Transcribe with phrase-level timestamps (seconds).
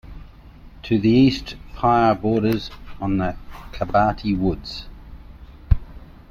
[0.81, 3.35] To the east, Pyry borders on the
[3.71, 4.87] Kabaty Woods.